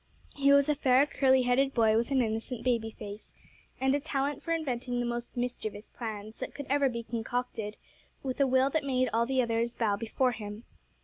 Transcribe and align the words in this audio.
He 0.35 0.51
was 0.51 0.67
a 0.67 0.73
fair, 0.73 1.05
curly 1.05 1.43
headed 1.43 1.75
boy 1.75 1.95
with 1.95 2.09
an 2.09 2.23
innocent 2.23 2.63
baby 2.63 2.89
face, 2.89 3.35
and 3.79 3.93
a 3.93 3.99
talent 3.99 4.41
for 4.41 4.51
inventing 4.51 4.99
the 4.99 5.05
most 5.05 5.37
mischievous 5.37 5.91
plans 5.91 6.39
that 6.39 6.55
could 6.55 6.65
ever 6.71 6.89
be 6.89 7.03
concocted, 7.03 7.77
with 8.23 8.39
a 8.39 8.47
will 8.47 8.71
that 8.71 8.83
made 8.83 9.09
all 9.13 9.27
the 9.27 9.43
others 9.43 9.73
bow 9.75 9.97
before 9.97 10.31
him. 10.31 10.63